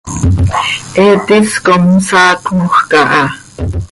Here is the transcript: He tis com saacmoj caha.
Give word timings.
He 0.97 1.05
tis 1.27 1.51
com 1.67 1.83
saacmoj 2.07 2.75
caha. 2.91 3.23